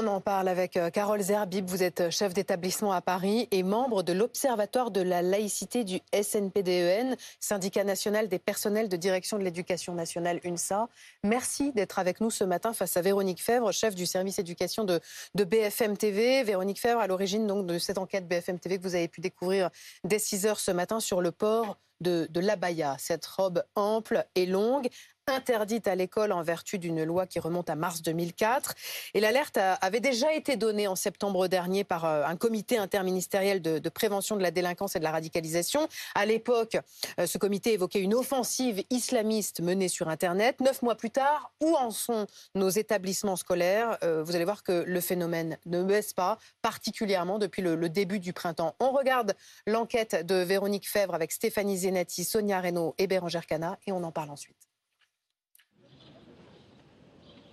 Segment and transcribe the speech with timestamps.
[0.00, 1.68] On en parle avec euh, Carole Zerbib.
[1.68, 5.98] Vous êtes euh, chef d'établissement à Paris et membre de l'Observatoire de la laïcité du
[6.14, 10.88] SNPDEN, e syndicat national des personnels de direction de l'éducation nationale UNSA.
[11.24, 15.00] Merci d'être avec nous ce matin face à Véronique Fèvre, chef du service éducation de,
[15.34, 16.44] BFM TV.
[16.44, 19.68] Véronique Fèvre, à l'origine donc de cette enquête BFM TV que vous avez pu découvrir
[20.04, 24.46] dès 6 heures ce matin sur le port de, de l'abaya, cette robe ample et
[24.46, 24.86] longue,
[25.28, 28.74] interdite à l'école en vertu d'une loi qui remonte à mars 2004.
[29.14, 33.88] Et l'alerte avait déjà été donnée en septembre dernier par euh, un comité interministériel de,
[33.88, 35.88] prévention de la délinquance et de la radicalisation.
[36.14, 36.76] À l'époque,
[37.18, 40.60] euh, ce comité évoquait une offensive islamiste menée sur Internet.
[40.60, 43.98] Neuf mois plus tard, où en sont nos établissements scolaires?
[44.02, 48.32] Euh, Vous allez voir que le phénomène ne baisse pas, particulièrement depuis le, début du
[48.32, 48.74] printemps.
[48.80, 49.34] On regarde
[49.66, 54.12] l'enquête de Véronique Fèvre avec Stéphanie Zenati, Sonia Reynaud et Bérangère Cana et on en
[54.12, 54.67] parle ensuite.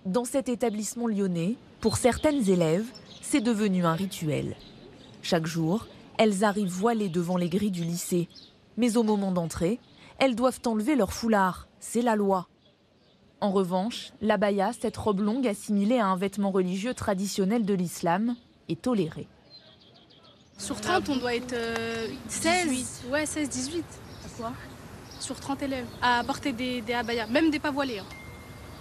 [0.06, 2.86] Dans cet établissement lyonnais, pour certaines élèves,
[3.22, 4.54] c'est devenu un rituel.
[5.20, 8.28] Chaque jour, elles arrivent voilées devant les grilles du lycée.
[8.76, 9.80] Mais au moment d'entrer,
[10.20, 11.66] elles doivent enlever leur foulard.
[11.80, 12.46] C'est la loi.
[13.40, 18.36] En revanche, l'abaya, cette robe longue assimilée à un vêtement religieux traditionnel de l'islam,
[18.68, 19.26] est tolérée.
[20.56, 21.56] Sur 30, on doit être
[22.28, 23.84] 16, euh, ouais, 16, 18.
[24.38, 24.52] quoi?
[25.18, 25.86] Sur 30 élèves.
[26.00, 27.98] À porter des, des abayas, même des pas voilés.
[27.98, 28.06] Hein.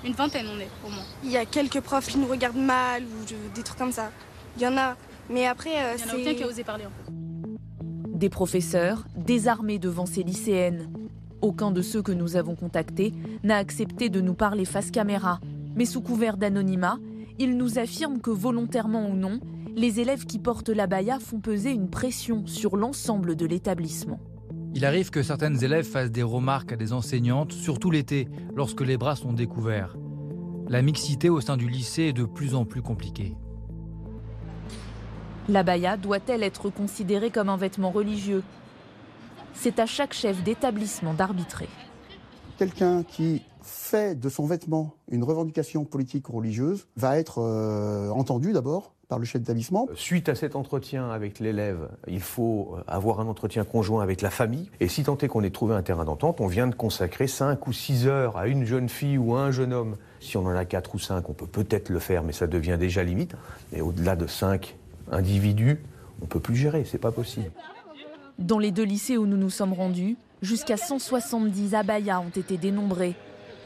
[0.05, 1.03] Une vingtaine, on est au moins.
[1.23, 4.11] Il y a quelques profs qui nous regardent mal ou des trucs comme ça.
[4.55, 4.95] Il y en a.
[5.29, 8.17] Mais après, euh, Il n'y en a aucun qui a osé parler en fait.
[8.17, 10.91] Des professeurs désarmés devant ces lycéennes.
[11.41, 15.39] Aucun de ceux que nous avons contactés n'a accepté de nous parler face caméra.
[15.75, 16.97] Mais sous couvert d'anonymat,
[17.39, 19.39] ils nous affirment que volontairement ou non,
[19.75, 24.19] les élèves qui portent la baya font peser une pression sur l'ensemble de l'établissement.
[24.77, 28.97] Il arrive que certaines élèves fassent des remarques à des enseignantes, surtout l'été, lorsque les
[28.97, 29.95] bras sont découverts.
[30.67, 33.37] La mixité au sein du lycée est de plus en plus compliquée.
[35.47, 38.43] L'abaya doit-elle être considérée comme un vêtement religieux?
[39.53, 41.69] C'est à chaque chef d'établissement d'arbitrer.
[42.57, 48.51] Quelqu'un qui fait de son vêtement une revendication politique ou religieuse va être euh, entendu
[48.51, 49.87] d'abord par le chef d'établissement.
[49.95, 54.29] Suite à cet entretien avec l'élève, il faut euh, avoir un entretien conjoint avec la
[54.29, 54.69] famille.
[54.81, 57.65] Et si tant est qu'on ait trouvé un terrain d'entente, on vient de consacrer 5
[57.65, 59.95] ou 6 heures à une jeune fille ou à un jeune homme.
[60.19, 62.75] Si on en a 4 ou 5, on peut peut-être le faire, mais ça devient
[62.77, 63.35] déjà limite.
[63.71, 64.75] Et au-delà de 5
[65.09, 65.79] individus,
[66.19, 67.51] on ne peut plus gérer, c'est pas possible.
[68.37, 73.15] Dans les deux lycées où nous nous sommes rendus, jusqu'à 170 abayas ont été dénombrés.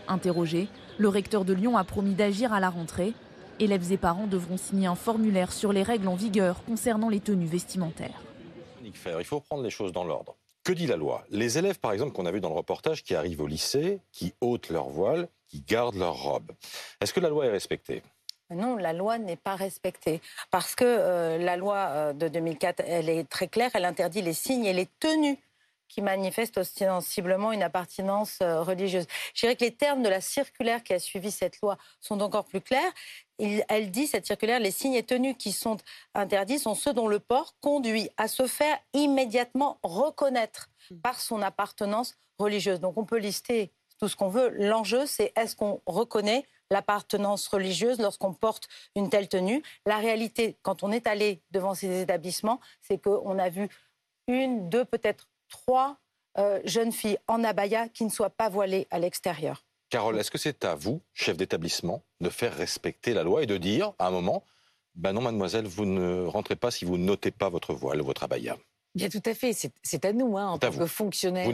[0.08, 0.68] Interrogé,
[1.00, 3.16] le recteur de Lyon a promis d'agir à la rentrée
[3.60, 7.46] Élèves et parents devront signer un formulaire sur les règles en vigueur concernant les tenues
[7.46, 8.22] vestimentaires.
[8.84, 10.36] Il faut prendre les choses dans l'ordre.
[10.64, 11.26] Que dit la loi?
[11.30, 14.34] Les élèves, par exemple, qu'on a vu dans le reportage, qui arrivent au lycée, qui
[14.42, 16.52] ôtent leur voile, qui gardent leur robe.
[17.02, 18.02] Est-ce que la loi est respectée?
[18.52, 23.10] Non, la loi n'est pas respectée parce que euh, la loi euh, de 2004, elle
[23.10, 25.38] est très claire, elle interdit les signes et les tenues
[25.90, 29.06] qui manifestent ostensiblement une appartenance euh, religieuse.
[29.34, 32.46] Je dirais que les termes de la circulaire qui a suivi cette loi sont encore
[32.46, 32.94] plus clairs
[33.70, 35.78] elle dit, cette circulaire, les signes et tenues qui sont
[36.14, 40.70] interdits sont ceux dont le port conduit à se faire immédiatement reconnaître
[41.02, 42.80] par son appartenance religieuse.
[42.80, 44.50] Donc on peut lister tout ce qu'on veut.
[44.50, 49.64] L'enjeu, c'est est-ce qu'on reconnaît l'appartenance religieuse lorsqu'on porte une telle tenue?
[49.86, 53.70] La réalité, quand on est allé devant ces établissements, c'est qu'on a vu
[54.28, 55.98] une, deux, peut-être trois
[56.38, 59.66] euh, jeunes filles en abaya qui ne soient pas voilées à l'extérieur.
[59.90, 63.58] Carole, est-ce que c'est à vous, chef d'établissement, de faire respecter la loi et de
[63.58, 64.44] dire à un moment,
[64.96, 68.58] ben non, mademoiselle, vous ne rentrez pas si vous notez pas votre voile, votre abaya
[68.96, 69.54] Bien, tout à fait.
[69.84, 71.48] C'est à nous, hein, en tant que fonctionnaires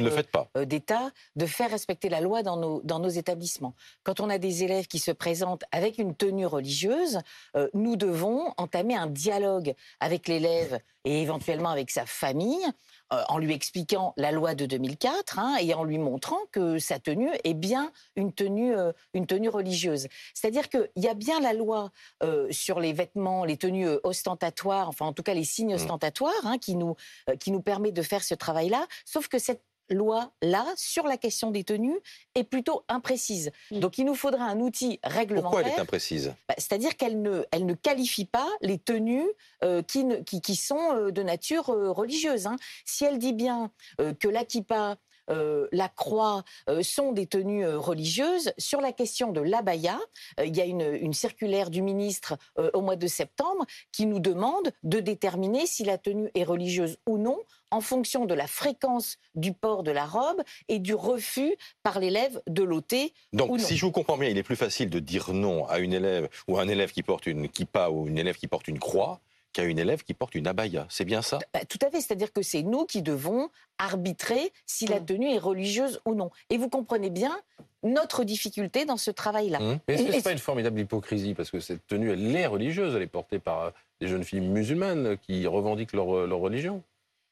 [0.56, 3.75] euh, d'État, de faire respecter la loi dans nos, dans nos établissements.
[4.03, 7.19] Quand on a des élèves qui se présentent avec une tenue religieuse,
[7.57, 12.66] euh, nous devons entamer un dialogue avec l'élève et éventuellement avec sa famille
[13.14, 17.00] euh, en lui expliquant la loi de 2004 hein, et en lui montrant que sa
[17.00, 20.08] tenue est bien une tenue, euh, une tenue religieuse.
[20.34, 21.92] C'est-à-dire qu'il y a bien la loi
[22.24, 25.75] euh, sur les vêtements, les tenues ostentatoires, enfin en tout cas les signes mmh.
[25.75, 26.96] ostentatoires, hein, qui, nous,
[27.40, 31.64] qui nous permet de faire ce travail-là, sauf que cette loi-là, sur la question des
[31.64, 32.00] tenues,
[32.36, 33.52] est plutôt imprécise.
[33.72, 33.80] Mm.
[33.80, 35.52] Donc il nous faudra un outil réglementaire.
[35.52, 36.34] Pourquoi elle est imprécise?
[36.48, 39.28] Bah, C'est-à-dire qu'elle ne, elle ne qualifie pas les tenues
[39.64, 42.48] euh, qui, qui, qui, sont euh, de nature euh, religieuse.
[42.48, 42.56] Hein.
[42.86, 43.72] Si elle dit bien
[44.20, 44.98] que l'Akipa
[45.30, 48.52] euh, la croix euh, sont des tenues euh, religieuses.
[48.58, 50.00] Sur la question de l'abaya,
[50.44, 52.38] il y a une, une circulaire du ministre
[52.74, 57.18] au mois de septembre qui nous demande de déterminer si la tenue est religieuse ou
[57.18, 57.38] non
[57.71, 62.41] en fonction de la fréquence du port de la robe et du refus par l'élève
[62.47, 63.63] de l'ôter Donc, ou non.
[63.63, 66.29] si je vous comprends bien, il est plus facile de dire non à une élève
[66.47, 69.19] ou à un élève qui porte une kippa ou une élève qui porte une croix
[69.53, 70.85] qu'à une élève qui porte une abaya.
[70.89, 71.39] C'est bien ça?
[71.53, 75.38] Bah, tout à fait, c'est-à-dire que c'est nous qui devons arbitrer si la tenue est
[75.38, 76.29] religieuse ou non.
[76.50, 77.39] Et vous comprenez bien
[77.83, 79.62] notre difficulté dans ce travail-là.
[79.62, 79.79] Hum.
[79.88, 81.33] Mais est-ce que Et- c'est pas une formidable hypocrisie?
[81.35, 83.71] Parce que cette tenue, elle est religieuse, elle est portée par
[84.01, 86.83] des jeunes filles musulmanes qui revendiquent leur, euh, leur religion.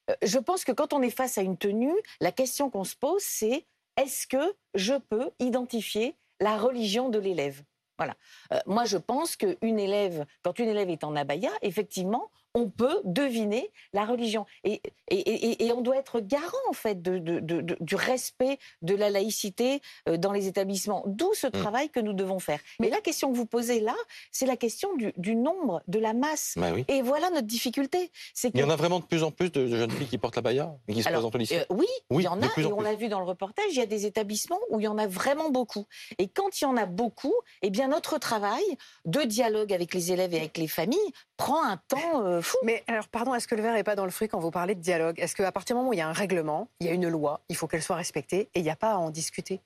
[0.10, 2.96] Euh, Je pense que quand on est face à une tenue, la question qu'on se
[2.96, 3.66] pose, c'est
[3.98, 7.64] est-ce que je peux identifier la religion de l'élève?
[7.98, 8.16] Voilà.
[8.52, 13.02] Euh, moi, je pense qu'une élève, quand une élève est en abaya, effectivement, on peut
[13.04, 14.46] deviner la religion.
[14.64, 17.96] Et, et- et- et on doit être garant, en fait, de- de- de- de- du
[17.96, 21.04] respect de la laïcité euh, dans les établissements.
[21.08, 22.60] D'où ce travail que nous devons faire.
[22.80, 23.96] Mais la question que vous posez là,
[24.32, 26.54] c'est la question du, du nombre, de la masse.
[26.58, 26.86] Bah oui.
[26.88, 28.12] Et voilà notre difficulté.
[28.44, 30.76] Il y en a vraiment de plus en plus de jeunes filles qui portent l'abaya
[30.88, 32.66] et qui se alors, présentent au lycée euh, oui, Oui, il y en a, et
[32.66, 34.98] on l'a vu dans le reportage, il y a des établissements où il y en
[34.98, 35.86] a vraiment beaucoup.
[36.20, 38.64] Et quand il y en a beaucoup, eh bien notre travail
[39.06, 41.00] de dialogue avec les élèves et avec les familles
[41.38, 42.57] prend un temps euh, fou.
[42.63, 44.75] Mais alors, pardon, est-ce que le verre n'est pas dans le fruit quand vous parlez
[44.75, 45.19] de dialogue?
[45.19, 47.07] Est-ce qu'à partir du moment où il y a un règlement, il y a une
[47.07, 49.62] loi, il faut qu'elle soit respectée et il n'y a pas à en discuter?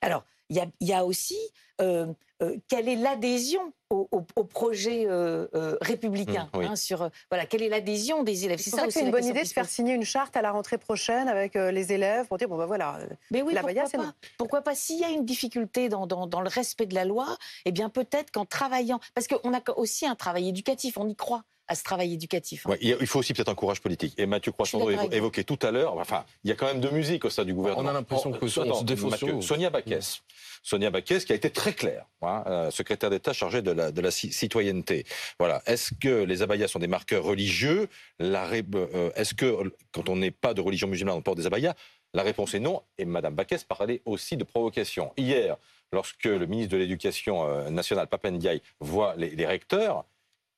[0.00, 1.38] Alors, il y a, il y a aussi
[1.80, 2.06] euh,
[2.42, 6.66] euh, quelle est l'adhésion au, au- au projet euh, euh, républicain Mmh, oui.
[6.66, 8.58] hein, sur, voilà, Quelle est l'adhésion des élèves?
[8.58, 10.50] C'est ça que c'est une bonne idée de se faire signer une charte à la
[10.50, 12.98] rentrée prochaine avec euh, les élèves pour dire bon ben voilà.
[13.30, 14.14] Mais oui, la pourquoi c'est pas?
[14.38, 14.74] Pourquoi pas?
[14.74, 17.88] S'il y a une difficulté dans, dans- dans le respect de la loi, eh bien
[17.90, 21.84] peut-être qu'en travaillant, parce qu'on a aussi un travail éducatif, on y croit à ce
[21.84, 22.66] travail éducatif.
[22.66, 22.70] hein.
[22.70, 24.14] Ouais, il faut aussi peut-être un courage politique.
[24.18, 24.90] Et Mathieu vous.
[25.12, 27.54] évoquait tout à l'heure, enfin, il y a quand même de musique au sein du
[27.54, 27.86] gouvernement.
[27.88, 29.40] On a l'impression Oh, que on attends, se Mathieu.
[29.40, 30.22] Sonia Baquès.
[30.64, 35.04] Sonia Baquès qui a été très claire, hein, euh, secrétaire d'État chargée de la, citoyenneté.
[35.38, 35.62] Voilà.
[35.66, 37.88] Est-ce que les abayas sont des marqueurs religieux?
[38.20, 41.74] Euh, Est-ce que quand on n'est pas de religion musulmane, on porte des abayas?
[42.14, 42.82] La réponse est non.
[42.98, 45.12] Et Madame Baquès parlait aussi de provocation.
[45.16, 45.56] Hier,
[45.92, 50.04] lorsque le ministre de l'Éducation euh, nationale, Papendiaï, voit les, recteurs,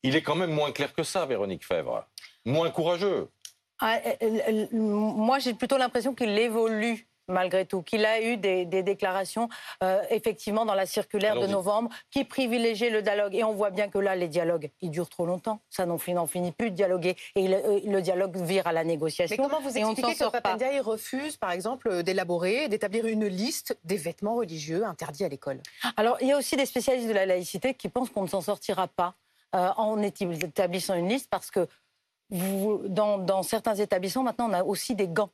[0.03, 2.07] il est quand même moins clair que ça, Véronique Fèvre.
[2.45, 3.29] Moins courageux.
[3.81, 4.01] Ah,
[4.73, 9.49] moi, j'ai plutôt l'impression qu'il évolue malgré tout, qu'il a eu des, des déclarations,
[9.83, 13.35] euh, effectivement, dans la circulaire de novembre, qui privilégiait le dialogue.
[13.35, 15.61] Et on voit bien que là, les dialogues, ils durent trop longtemps.
[15.71, 17.17] Ça n'en finit, plus de dialoguer.
[17.37, 19.37] Et le, euh, le dialogue vire à la négociation.
[19.39, 20.31] Mais comment vous expliquez que.
[20.31, 25.61] Papandiaï refuse, par exemple, euh, d'élaborer, d'établir une liste des vêtements religieux interdits à l'école?
[25.97, 28.41] Alors, il y a aussi des spécialistes de la laïcité qui pensent qu'on ne s'en
[28.41, 29.15] sortira pas
[29.55, 31.67] euh, en établissant une liste parce que
[32.31, 35.31] vous- dans, dans certains établissements, maintenant, on a aussi des gants.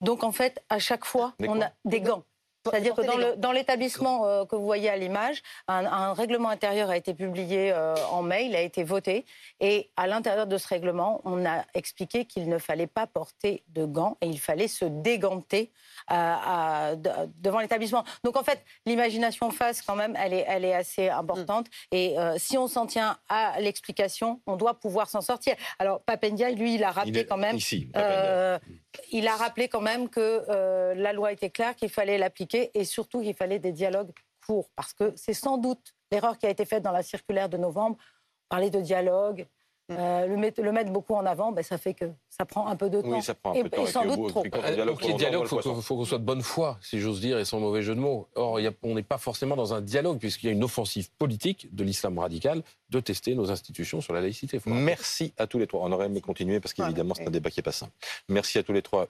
[0.00, 2.22] Donc, en fait, à chaque fois, Des on a des gants.
[2.64, 6.96] C'est-à-dire que dans l'établissement euh, que vous voyez à l'image, un, un règlement intérieur a
[6.96, 9.24] été publié euh, en mai, il a été voté.
[9.60, 13.84] Et à l'intérieur de ce règlement, on a expliqué qu'il ne fallait pas porter de
[13.84, 15.70] gants et il fallait se déganter
[16.10, 17.08] euh, à- de-
[17.38, 18.02] devant l'établissement.
[18.24, 21.68] Donc en fait, l'imagination face, quand même, elle est, elle est assez importante.
[21.92, 25.54] Et euh, si on s'en tient à l'explication, on doit pouvoir s'en sortir.
[25.78, 27.54] Alors Papendia, lui, il a rappelé Il est quand même.
[27.54, 27.88] ici,
[29.12, 32.84] il a rappelé quand même que euh, la loi était claire, qu'il fallait l'appliquer et
[32.84, 34.12] surtout qu'il fallait des dialogues
[34.46, 34.70] courts.
[34.76, 37.96] Parce que c'est sans doute l'erreur qui a été faite dans la circulaire de novembre.
[38.48, 39.46] Parler de dialogue,
[39.92, 42.74] euh, le, mettre, le mettre beaucoup en avant, ben, ça fait que ça prend un
[42.76, 43.08] peu de temps.
[43.08, 43.84] Oui, ça prend un et, peu de temps.
[43.84, 44.42] et sans Et que doute trop.
[44.44, 45.82] Euh, Pour qu'il y ait dialogue, envoie il faut qu'on poisson.
[45.82, 48.26] faut qu'on soit de bonne foi, si j'ose dire, et sans mauvais jeu de mots.
[48.34, 50.64] Or, il y a- on n'est pas forcément dans un dialogue, puisqu'il y a une
[50.64, 54.60] offensive politique de l'islam radical de tester nos institutions sur la laïcité.
[54.66, 55.80] Merci à tous les trois.
[55.84, 57.92] On aurait aimé continuer parce qu'évidemment, c'est un débat qui n'est pas simple.
[58.28, 59.06] Merci à tous les trois.